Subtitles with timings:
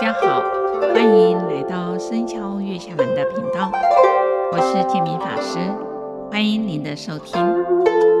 [0.00, 0.44] 大家好，
[0.94, 3.68] 欢迎来到僧敲月下门的频道，
[4.52, 5.58] 我是建明法师，
[6.30, 7.34] 欢迎您的收听。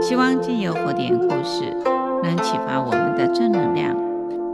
[0.02, 1.72] 希望借由佛典故事，
[2.24, 3.94] 能启发我们的正能量，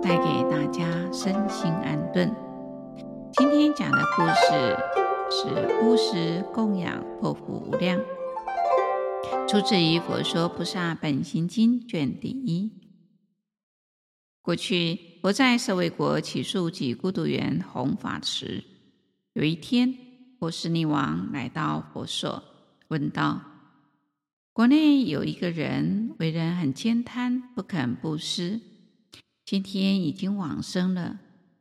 [0.02, 2.30] 带给大家身心安顿。
[3.32, 4.76] 今天讲的故事
[5.30, 7.98] 是布施供养破福无量，
[9.48, 12.83] 出自于《佛说菩萨本心经》卷第一。
[14.44, 18.62] 过去，我在舍卫国起诉及孤独园弘法时，
[19.32, 19.96] 有一天，
[20.38, 22.44] 波斯匿王来到佛所，
[22.88, 23.40] 问道
[24.52, 28.60] ：“国内有一个人，为人很慳贪，不肯布施，
[29.46, 31.18] 今天已经往生了。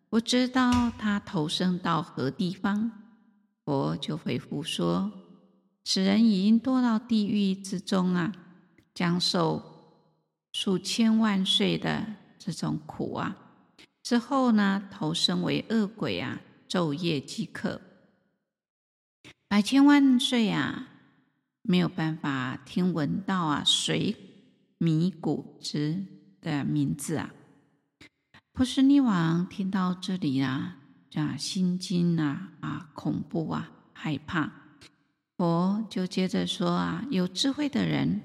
[0.10, 2.92] 不知道他投生到何地方？”
[3.64, 5.10] 佛就回复说
[5.86, 8.34] ：“此人已经堕到地狱之中啊，
[8.94, 9.64] 将受
[10.52, 12.16] 数千万岁的。”
[12.46, 13.38] 这种苦啊，
[14.02, 17.80] 之后呢，投生为恶鬼啊，昼夜饥渴，
[19.48, 20.90] 百千万岁啊，
[21.62, 24.14] 没有办法听闻到啊水
[24.78, 26.04] 米谷之
[26.42, 27.34] 的名字啊。
[28.52, 30.80] 波斯匿王听到这里啊，
[31.16, 34.52] 啊心惊啊啊恐怖啊害怕，
[35.38, 38.20] 佛就接着说啊，有智慧的人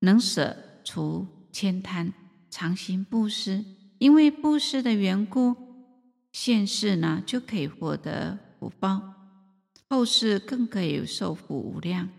[0.00, 2.12] 能舍除千贪。
[2.52, 3.64] 常行布施，
[3.96, 5.56] 因为布施的缘故，
[6.32, 9.14] 现世呢就可以获得福报，
[9.88, 12.10] 后世更可以受福无量。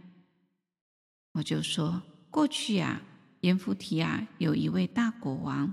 [1.33, 3.03] 我就说，过去啊，
[3.41, 5.71] 阎浮提啊，有一位大国王，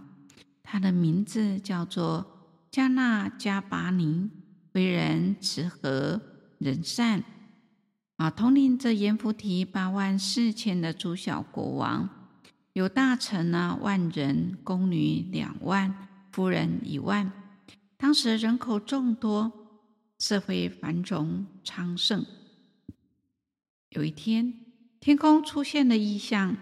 [0.62, 2.26] 他的名字叫做
[2.70, 4.28] 迦那迦拔尼，
[4.72, 6.20] 为人慈和
[6.58, 7.24] 仁善，
[8.16, 12.19] 啊，统领着阎浮提八万四千的诸小国王。
[12.80, 17.30] 有大臣呢，万人；宫女两万，夫人一万。
[17.98, 19.52] 当时人口众多，
[20.18, 22.24] 社会繁荣昌盛。
[23.90, 24.54] 有一天，
[24.98, 26.56] 天空出现了异象，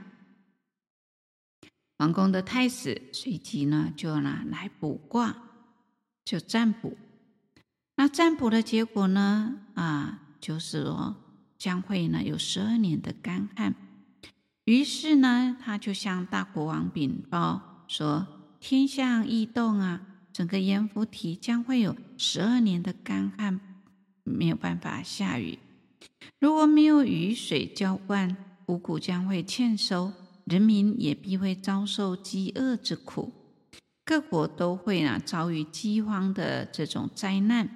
[1.99, 5.37] 王宫的太子随即呢就拿来卜卦，
[6.25, 6.97] 就占卜。
[7.95, 11.15] 那占卜的结果呢，啊，就是说
[11.57, 13.73] 将会呢有十二年的干旱。
[14.69, 18.27] 于是呢，他就向大国王禀报说
[18.61, 23.59] ：“天象异动啊，整个阎浮提将会有十二年的干旱，
[24.25, 25.59] 没有办法下雨。
[26.39, 28.37] 如果没有雨水浇灌，
[28.67, 30.13] 五谷将会欠收，
[30.45, 33.33] 人民也必会遭受饥饿之苦，
[34.05, 37.71] 各国都会呢遭遇饥荒的这种灾难，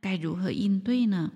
[0.00, 1.30] 该如何应对呢？”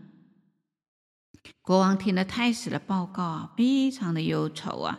[1.61, 4.99] 国王听了太史的报告啊，非常的忧愁啊，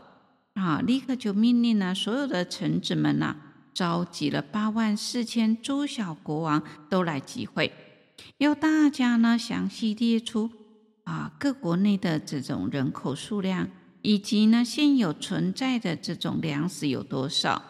[0.54, 3.36] 啊，立刻就命令了所有的臣子们呐，
[3.74, 7.74] 召集了八万四千诸小国王都来集会，
[8.38, 10.50] 要大家呢详细列出
[11.04, 13.70] 啊各国内的这种人口数量，
[14.02, 17.62] 以及呢现有存在的这种粮食有多少，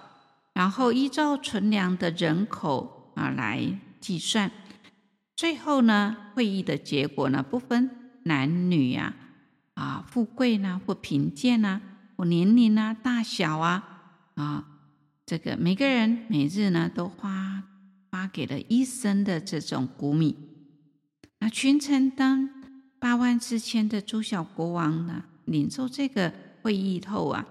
[0.53, 4.51] 然后依照存粮的人口啊来计算，
[5.35, 8.02] 最后呢会议的结果呢不分。
[8.23, 9.13] 男女呀，
[9.73, 11.81] 啊，富贵呢，或贫贱呐，
[12.16, 14.01] 或年龄啊，大小啊，
[14.35, 14.66] 啊，
[15.25, 17.63] 这个每个人每日呢，都花
[18.09, 20.35] 发给了一升的这种谷米。
[21.39, 22.50] 那群臣当
[23.00, 27.45] 八万四千的诸小国王呢，领受这个会议后啊，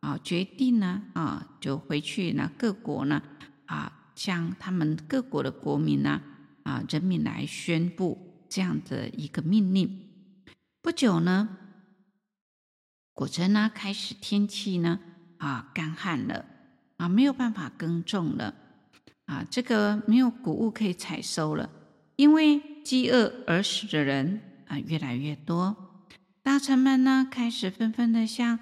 [0.00, 3.22] 啊，决定呢，啊，就回去呢，各国呢，
[3.66, 6.20] 啊，向他们各国的国民呢，
[6.64, 8.18] 啊，人民来宣布
[8.48, 10.07] 这样的一个命令。
[10.88, 11.50] 不久呢，
[13.12, 14.98] 果真呢，开始天气呢
[15.36, 16.46] 啊干旱了
[16.96, 18.54] 啊，没有办法耕种了
[19.26, 21.68] 啊，这个没有谷物可以采收了，
[22.16, 25.76] 因为饥饿而死的人啊越来越多。
[26.42, 28.58] 大臣们呢开始纷纷的向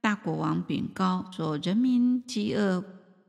[0.00, 2.84] 大国王禀告说，人民饥饿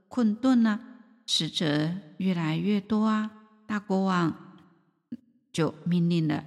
[0.07, 0.79] 困顿啊，
[1.27, 3.29] 死者越来越多啊。
[3.67, 4.57] 大国王
[5.53, 6.43] 就命令了。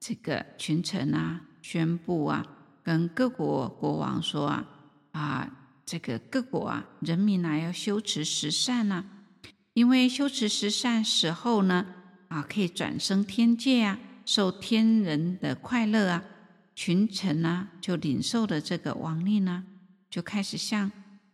[0.00, 2.44] 这个群臣啊，宣布啊，
[2.82, 4.66] 跟各国国王说啊，
[5.12, 5.50] 啊，
[5.84, 9.04] 这个各国啊，人民啊，要修持十善呐、啊，
[9.74, 11.86] 因为修持十善死后呢，
[12.28, 16.24] 啊，可以转生天界啊，受天人的快乐啊。
[16.74, 19.64] 群臣呢，就领受了这个王令呢，
[20.08, 20.90] 就开始向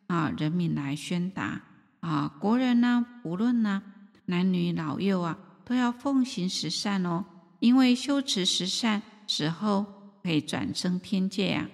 [0.09, 1.61] 啊人民来宣达
[2.01, 3.81] 啊，国人呢，无论呢，
[4.25, 7.25] 男女老幼啊，都要奉行十善哦。
[7.61, 9.87] 因为修持十善，死后
[10.23, 11.69] 可以转生天界啊。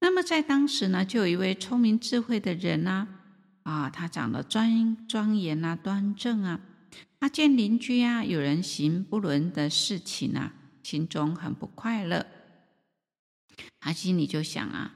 [0.00, 3.06] 那么在当时呢，就有一位聪明智慧的人啊，
[3.64, 6.60] 啊，他长得庄庄严啊，端正啊，
[7.18, 12.26] 他见邻居啊有人行不伦的事情啊，心中很不快乐。
[13.78, 14.94] 他心里就想啊，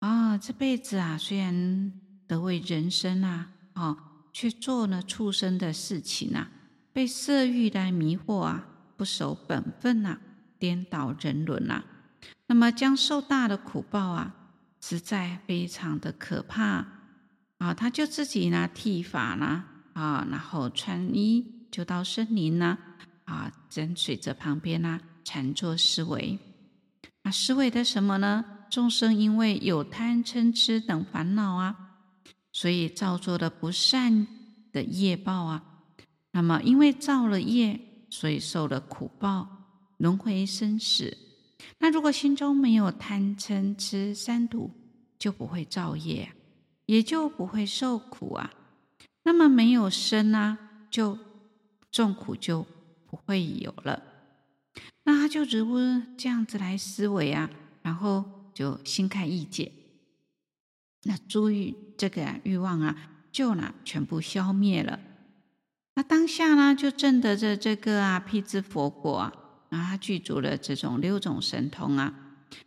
[0.00, 1.92] 啊、哦，这辈子啊虽然
[2.26, 3.96] 得为人身啊，哦，
[4.32, 6.50] 却做了畜生的事情啊，
[6.94, 10.20] 被色欲来迷惑啊，不守本分啊，
[10.60, 11.84] 颠倒人伦啊，
[12.46, 14.32] 那么将受大的苦报啊，
[14.80, 16.86] 实在非常的可怕
[17.58, 17.74] 啊！
[17.74, 19.64] 他就自己呢剃发呢
[19.94, 22.78] 啊，然后穿衣就到森林呢
[23.24, 26.38] 啊，枕水泽旁边呢禅坐思维。
[27.24, 28.44] 啊，思维的什么呢？
[28.70, 31.76] 众生因为有贪嗔痴等烦恼啊，
[32.52, 34.28] 所以造作了不善
[34.70, 35.73] 的业报啊。
[36.34, 37.78] 那么因为造了业，
[38.10, 39.48] 所以受了苦报，
[39.98, 41.16] 轮回生死。
[41.78, 44.72] 那如果心中没有贪嗔痴三毒，
[45.16, 46.32] 就不会造业，
[46.86, 48.52] 也就不会受苦啊。
[49.22, 50.58] 那么没有生啊，
[50.90, 51.16] 就
[51.92, 52.66] 众苦就
[53.06, 54.02] 不会有了。
[55.04, 57.48] 那他就如这样子来思维啊，
[57.82, 59.70] 然后就心开意解，
[61.04, 62.96] 那诸欲这个欲望啊，
[63.30, 64.98] 就呢全部消灭了。
[65.94, 69.32] 那当下呢，就证得着这个啊辟支佛果啊。
[69.70, 72.14] 啊，具足了这种六种神通啊。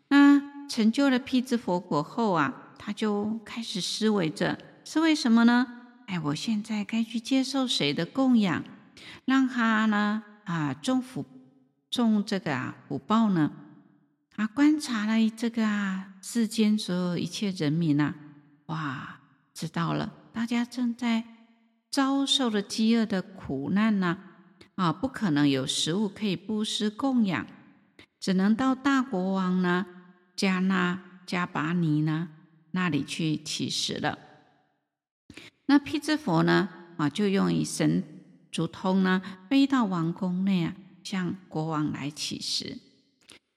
[0.10, 5.66] 那成就了辟支佛果后啊，他就开始思维着，思维什么呢？
[6.08, 8.62] 哎，我现在该去接受谁的供养，
[9.24, 11.26] 让他呢啊种福
[11.90, 13.54] 种这个啊福报呢？
[14.36, 18.16] 啊，观察了这个啊世间所有一切人民呐、啊，
[18.66, 19.20] 哇，
[19.54, 21.24] 知道了，大家正在
[21.90, 24.18] 遭受了饥饿的苦难呢、
[24.76, 24.94] 啊。
[24.94, 27.48] 不可能有食物可以布施供养，
[28.20, 29.86] 只能到大国王呢，
[30.36, 32.30] 加那加拔尼呢
[32.72, 34.20] 那里去乞食了。
[35.66, 38.04] 那辟支佛呢，啊，就用以神
[38.52, 42.78] 足通呢，飞到王宫内啊，向国王来乞食。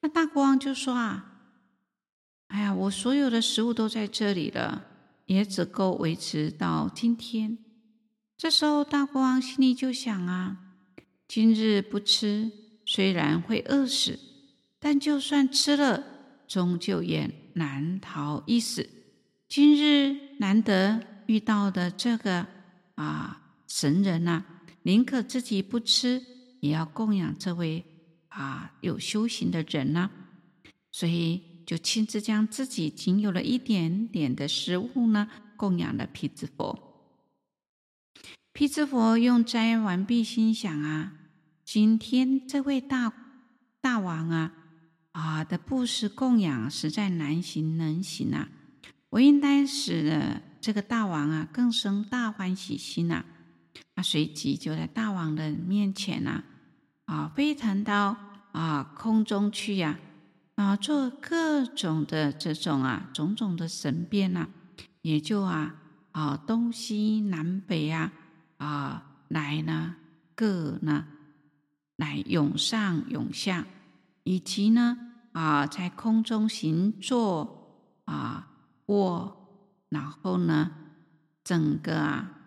[0.01, 1.43] 那大国王就说啊，
[2.49, 4.87] 哎呀，我所有的食物都在这里了，
[5.27, 7.59] 也只够维持到今天。
[8.41, 10.57] 这时候大国王心里就想啊。
[11.29, 12.51] 今日不吃，
[12.87, 14.19] 虽然会饿死，
[14.79, 16.03] 但就算吃了，
[16.49, 18.89] 终究也难逃一死。
[19.47, 22.47] 今日难得遇到的这个
[22.95, 24.43] 啊神人呐、
[24.85, 26.23] 宁可自己不吃，
[26.61, 27.85] 也要供养这位
[28.29, 30.11] 啊有修行的人呐、
[30.91, 35.29] 所以就亲自将自己仅有了一点点的食物呢，
[35.59, 36.87] 供养了皮子佛。
[38.61, 41.15] 辟支佛用斋完毕，心想啊。
[41.65, 43.11] 今天这位大
[43.81, 44.53] 大王啊
[45.13, 48.51] 啊的布施供养实在难行能行啊！
[49.09, 53.25] 我应该使这个大王啊更生大欢喜心呐、
[53.95, 54.03] 啊！
[54.03, 56.45] 随即就在大王的面前呐
[57.07, 58.15] 啊飞腾到
[58.53, 59.99] 啊空中去呀
[60.57, 64.51] 啊，做各种的这种啊种种的神变呐、
[65.01, 65.77] 也就啊
[66.13, 68.13] 啊东西南北啊
[68.61, 69.97] 啊来呢
[70.37, 71.07] 各呢。
[71.97, 73.67] 来涌上涌下，
[74.23, 74.97] 以及呢
[75.33, 78.55] 啊，在空中行坐啊
[78.87, 80.71] 卧，然后呢，
[81.45, 82.39] 整个啊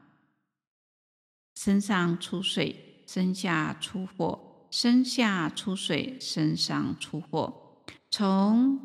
[1.56, 8.80] 身上出水，身下出火，身下出水，身上出火，从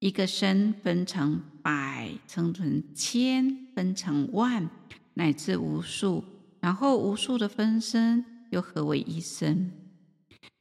[0.00, 4.68] 一个身分成百，分成千，分成万，
[5.14, 6.22] 乃至无数，
[6.68, 8.24] 然后无数的分身。
[8.50, 9.70] 又合为一身，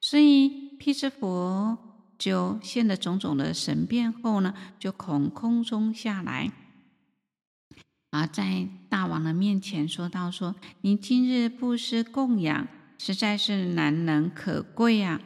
[0.01, 1.77] 所以毗湿佛
[2.17, 6.51] 就现了种种的神变后呢，就从空中下来，
[8.11, 15.21] 而在大王的面前说道：“说你今日布施供养，实在是难能可贵呀！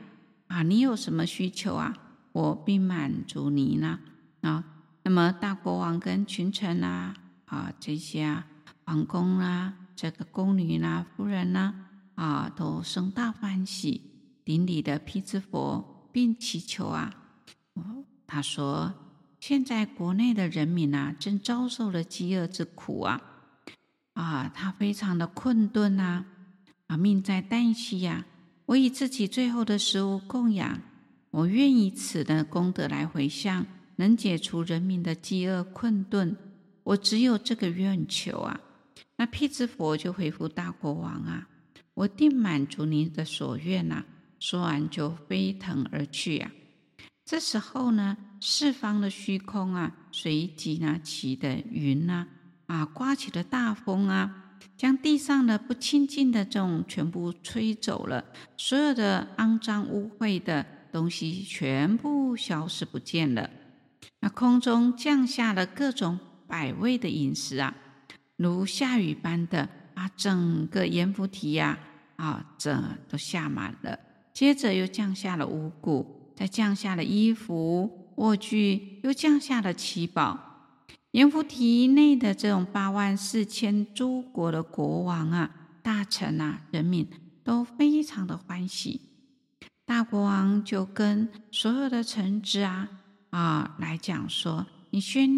[0.45, 1.97] 啊，你有什么需求啊？
[2.31, 3.99] 我必满足你呢。
[4.41, 4.63] 啊，
[5.01, 8.45] 那么大国王跟群臣啊，啊这些啊
[8.85, 11.75] 王公啊，这个宫女啦、啊、夫人呐、
[12.15, 14.01] 啊。”，都生大欢喜，
[14.43, 17.13] 顶礼的辟支佛，并祈求啊。
[18.25, 18.91] 他说
[19.39, 23.21] ：“现在国内的人民啊，正遭受了饥饿之苦啊，
[24.13, 26.25] 啊，他非常的困顿呐，
[26.87, 28.25] 啊，命在旦夕呀。
[28.65, 30.81] 我以自己最后的食物供养，
[31.29, 33.67] 我愿以此的功德来回向，
[33.97, 36.35] 能解除人民的饥饿困顿。
[36.85, 38.59] 我只有这个愿求啊。”
[39.21, 41.47] 那辟支佛就回复大国王啊。
[41.93, 44.03] 我定满足您的所愿呐、
[44.39, 47.05] 说完就飞腾而去呀、啊。
[47.23, 52.25] 这时候呢，四方的虚空啊，随即呢起的云呐
[52.65, 58.25] 啊，刮起了大风啊将地上的不清净的这种全部吹走了，
[58.57, 63.47] 所有的肮脏污秽的东西全部消失不见了。
[64.21, 67.75] 那空中降下了各种百味的饮食啊，
[68.41, 71.77] 如下雨般的把整个阎浮提呀
[72.15, 72.75] 啊，这
[73.07, 73.99] 都下满了。
[74.33, 80.39] 接着又降下了五谷，再降下了衣服、卧具，又降下了七宝。
[81.11, 85.51] 阎浮提内的这种八万四千诸国的国王啊、
[85.83, 87.07] 大臣啊、人民
[87.43, 89.01] 都非常的欢喜。
[89.85, 92.87] 大国王就跟所有的臣子啊
[93.29, 95.29] 啊来讲说：“你宣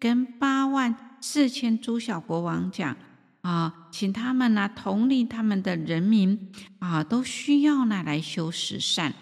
[0.00, 2.94] 跟八万四千诸小国王讲
[3.40, 9.14] 啊，请他们呢、啊、统领他们的人民啊，都需要呢来修十善。”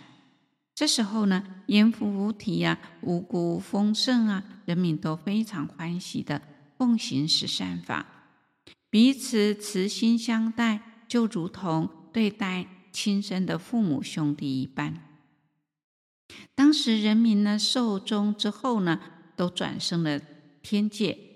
[0.75, 6.43] 这时候呢，阎浮提呀，五谷丰盛啊，人民都非常欢喜的
[6.77, 8.05] 奉行十善法，
[8.91, 15.01] 彼此慈心相待，就如同对待亲生的父母兄弟一般。
[16.57, 18.99] 当时人民呢，寿终之后呢，
[19.37, 20.21] 都转生了
[20.63, 21.32] 天界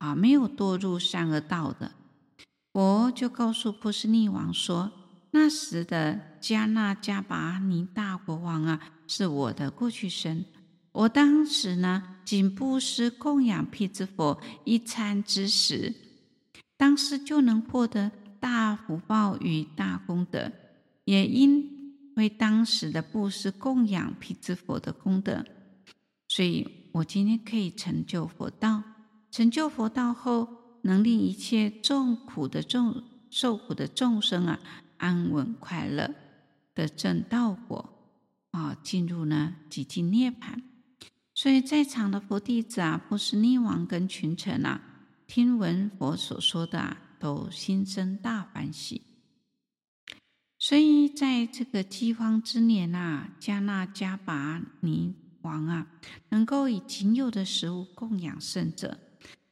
[0.00, 1.92] 啊，没有堕入善恶道的。
[2.72, 4.92] 佛就告诉波斯匿王说。
[5.32, 10.44] 那时的迦那迦拔尼大国王啊，是我的过去生。
[10.90, 15.94] 我当时呢，仅布施供养辟支佛一餐之时，
[16.76, 20.50] 当时就能获得大福报与大功德。
[21.04, 25.44] 也因为当时的布施供养辟支佛的功德，
[26.26, 28.82] 所以我今天可以成就佛道。
[29.30, 30.48] 成就佛道后，
[30.82, 34.58] 能令一切众苦的众受苦的众生啊。
[34.98, 36.14] 安稳快乐
[36.74, 37.88] 的证道果
[38.50, 40.62] 啊，进入呢极尽涅槃。
[41.32, 44.78] 所以在场的佛弟子啊，波斯匿王跟群臣啊，
[45.26, 49.00] 听闻佛所说的啊，都心生大欢喜。
[50.58, 55.86] 所以在这个饥荒之年啊，迦那迦拔尼王啊，
[56.28, 58.98] 能够以仅有的食物供养圣者，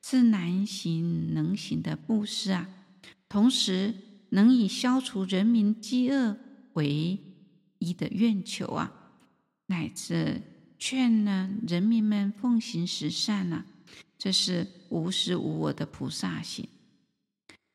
[0.08, 2.68] 是难行能行的布施啊，
[3.28, 3.94] 同时。
[4.30, 6.36] 能以消除人民饥饿
[6.74, 7.18] 为
[7.78, 8.92] 一的愿求啊，
[9.68, 10.42] 乃至
[10.78, 13.64] 劝呢人民们奉行十善啊，
[14.18, 16.68] 这是无私无我的菩萨行。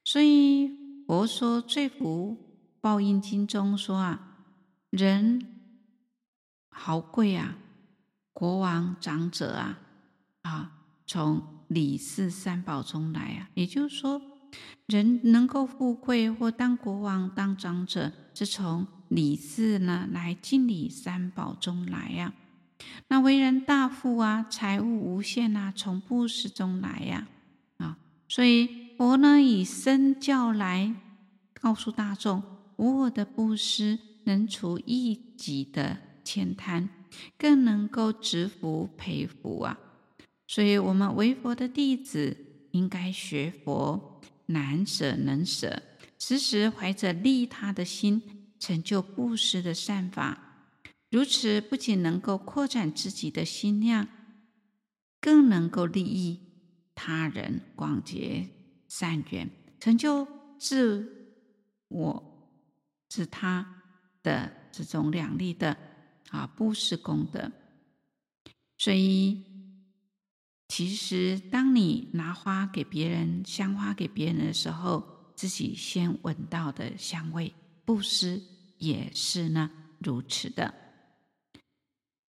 [0.04, 0.70] 所以
[1.08, 2.38] 佛说《罪福
[2.80, 4.38] 报应经》中说啊，
[4.92, 5.44] 人
[6.70, 7.58] 豪贵啊，
[8.32, 9.80] 国王长者啊，
[10.44, 10.72] 啊，
[11.08, 14.22] 从礼事三宝中来啊，也就是说。
[14.86, 22.34] 人能够富贵或当国王、当长者，是从礼事呢来敬礼三宝中来呀、啊。
[23.08, 27.28] 那为人大富啊，财物无限啊，从布施中来呀。
[27.78, 30.94] 啊，所以佛呢以身教来
[31.54, 32.44] 告诉大众：
[32.76, 36.90] 无我的布施能除一己的浅贪，
[37.40, 39.80] 更能够植福培福啊。
[40.48, 42.38] 所以，我们为佛的弟子
[42.72, 44.10] 应该学佛。
[44.48, 45.82] 难舍能舍，
[46.20, 50.68] 时时怀着利他的心，成就布施的善法。
[51.10, 54.06] 如此不仅能够扩展自己的心量，
[55.22, 56.42] 更能够利益
[56.94, 58.50] 他人，广结
[58.90, 60.28] 善缘，成就
[60.60, 61.40] 自
[61.88, 62.52] 我、
[63.08, 63.82] 自他
[64.22, 65.78] 的这种两利的
[66.32, 67.50] 啊布施功德。
[68.78, 69.53] 所以。
[70.76, 75.04] 其实，当你拿花给别人，香花给别人的时候，
[75.36, 77.54] 自己先闻到的香味，
[77.86, 78.42] 布施
[78.80, 80.74] 也是呢如此的。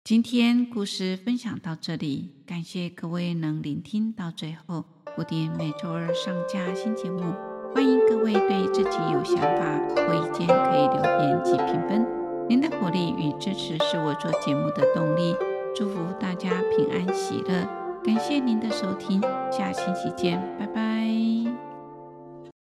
[0.05, 4.85] 今天故事分享到这里，感谢各位能聆听到最后。
[5.17, 7.35] 固定每周二上架新节目，
[7.75, 12.07] 欢迎各位对自己有想法或意见可以留言及评分。
[12.49, 15.35] 您的鼓励与支持是我做节目的动力。
[15.75, 17.88] 祝福大家平安喜乐。
[18.09, 19.21] 感谢您的收听，
[19.53, 21.38] 下星期见，拜拜。